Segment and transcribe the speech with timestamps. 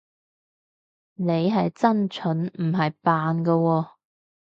[1.13, 3.89] 你係真蠢，唔係扮㗎喎